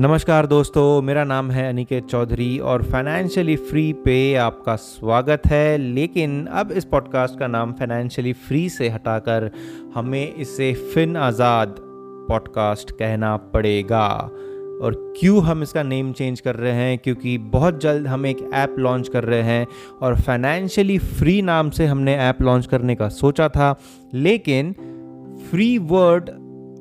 [0.00, 6.46] नमस्कार दोस्तों, मेरा नाम है अनिकेत चौधरी और फाइनेंशियली फ्री पे आपका स्वागत है। लेकिन
[6.46, 9.50] अब इस पॉडकास्ट का नाम फाइनेंशियली फ्री से हटाकर
[9.94, 11.76] हमें इसे फिन आज़ाद
[12.28, 14.06] पॉडकास्ट कहना पड़ेगा।
[14.82, 16.98] और क्यों हम इसका नेम चेंज कर रहे हैं?
[16.98, 19.66] क्योंकि बहुत जल्द हम एक ऐप लॉन्च कर रहे हैं
[20.02, 23.80] और फाइनेंशियली फ्री नाम से हमने ऐप लॉन्च करने का सोचा था।
[24.14, 24.72] लेकिन
[25.50, 26.30] फ्री वर्ड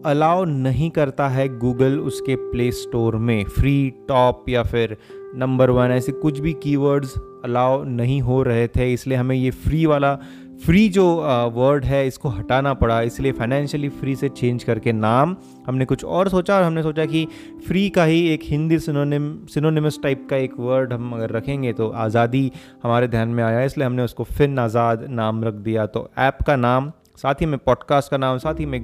[0.06, 4.98] अलाउ नहीं करता है गूगल उसके प्ले स्टोर में। फ्री टॉप या फिर
[5.36, 9.86] नंबर वन ऐसे कुछ भी कीवर्ड्स अलाउ नहीं हो रहे थे, इसलिए हमें ये फ्री
[9.86, 10.18] वाला
[10.66, 11.06] फ्री जो
[11.54, 15.36] वर्ड है, इसको हटाना पड़ा। इसलिए फाइनेंशियली फ्री से चेंज करके नाम
[15.68, 17.26] हमने कुछ और सोचा और हमने सोचा कि
[17.68, 21.90] फ्री का ही एक हिंदी सिनोनिम सिनोनिमस टाइप का एक वर्ड हम अगर रखेंगे तो
[21.98, 22.52] आज़ादी
[22.84, 26.56] हमारे ध्यान में आया, इसलिए हमने उसको फिन आज़ाद नाम रख दिया। तो ऐप का
[26.58, 28.80] नाम साथ ही में पॉडकास्ट का नाम, साथ ही में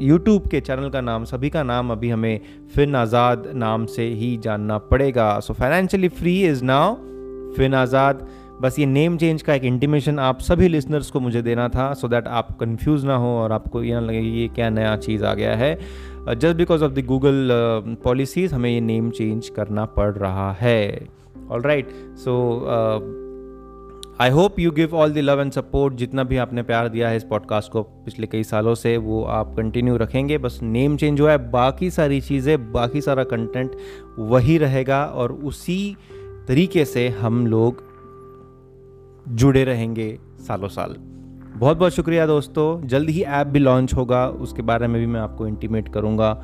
[0.00, 2.40] यूट्यूब के चैनल का नाम, सभी का नाम अभी हमें
[2.74, 6.94] फिन आज़ाद नाम से ही जानना पड़ेगा। So financially free is now
[7.56, 8.26] fin Azad
[8.62, 12.06] बस ये नेम चेंज का एक इंटीमेशन आप सभी लिसनर्स को मुझे देना था सो
[12.06, 15.24] so दैट आप कंफ्यूज ना हो और आपको ये ना लगे ये क्या नया चीज़
[15.24, 15.74] आ गया है।
[16.26, 17.48] Just because of the Google
[18.04, 21.08] policies हमें ये नेम चेंज करना पड़ रहा है।
[21.50, 22.34] All right so
[24.20, 27.16] I hope you give all the love and support जितना भी आपने प्यार दिया है
[27.16, 31.30] इस पॉडकास्ट को। पिछले कई सालों से वो आप कंटिन्यू रखेंगे। बस नेम चेंज हुआ
[31.30, 33.72] है। बाकी सारी चीज़ें, बाकी सारा कंटेंट
[34.18, 35.96] वही रहेगा और उसी
[36.48, 37.82] तरीके से हम लोग
[39.28, 40.96] जुड़े रहेंगे सालों साल।
[41.56, 45.20] बहुत बहुत शुक्रिया दोस्तों। जल्द ही ऐप भी लॉन्च होगा। उसके बारे में भी मैं
[45.20, 46.34] आपको इंटीमेट करूँगा।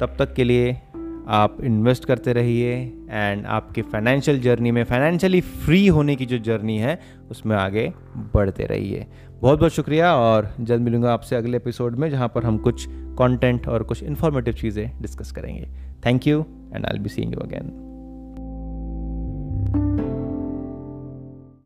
[0.00, 0.80] तब तक के लिए
[1.28, 2.74] आप इन्वेस्ट करते रहिए
[3.10, 7.92] एंड आपके फाइनेंशियल जर्नी में फाइनेंशियली फ्री होने की जो जर्नी है, उसमें आगे
[8.34, 9.06] बढ़ते रहिए।
[9.40, 13.68] बहुत बहुत शुक्रिया और जल्द मिलूँगा आपसे अगले एपिसोड में जहाँ पर हम कुछ कंटेंट
[13.68, 15.66] और कुछ इन्फॉर्मेटिव चीज़ें डिस्कस करेंगे।
[16.06, 17.70] Thank you and I be seeing you again